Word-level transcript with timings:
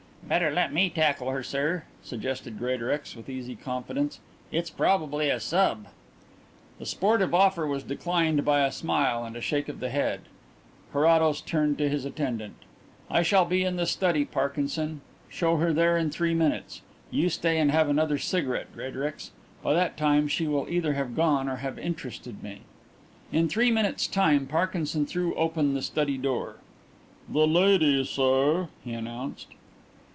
"Better 0.23 0.49
let 0.51 0.71
me 0.71 0.89
tackle 0.89 1.29
her, 1.31 1.43
sir," 1.43 1.83
suggested 2.01 2.57
Greatorex 2.57 3.17
with 3.17 3.27
easy 3.27 3.53
confidence. 3.53 4.21
"It's 4.49 4.69
probably 4.69 5.29
a 5.29 5.41
sub." 5.41 5.87
The 6.79 6.85
sportive 6.85 7.33
offer 7.33 7.67
was 7.67 7.83
declined 7.83 8.45
by 8.45 8.61
a 8.61 8.71
smile 8.71 9.25
and 9.25 9.35
a 9.35 9.41
shake 9.41 9.67
of 9.67 9.81
the 9.81 9.89
head. 9.89 10.21
Carrados 10.93 11.41
turned 11.41 11.77
to 11.79 11.89
his 11.89 12.05
attendant. 12.05 12.55
"I 13.09 13.23
shall 13.23 13.43
be 13.43 13.65
in 13.65 13.75
the 13.75 13.85
study, 13.85 14.23
Parkinson. 14.23 15.01
Show 15.27 15.57
her 15.57 15.73
there 15.73 15.97
in 15.97 16.09
three 16.11 16.33
minutes. 16.35 16.81
You 17.09 17.27
stay 17.27 17.57
and 17.57 17.69
have 17.69 17.89
another 17.89 18.17
cigarette, 18.17 18.73
Greatorex. 18.73 19.31
By 19.61 19.73
that 19.73 19.97
time 19.97 20.29
she 20.29 20.47
will 20.47 20.65
either 20.69 20.93
have 20.93 21.13
gone 21.13 21.49
or 21.49 21.57
have 21.57 21.77
interested 21.77 22.41
me." 22.41 22.61
In 23.33 23.49
three 23.49 23.71
minutes' 23.71 24.07
time 24.07 24.47
Parkinson 24.47 25.05
threw 25.05 25.35
open 25.35 25.73
the 25.73 25.81
study 25.81 26.17
door. 26.17 26.55
"The 27.27 27.45
lady, 27.45 28.05
sir," 28.05 28.69
he 28.85 28.93
announced. 28.93 29.47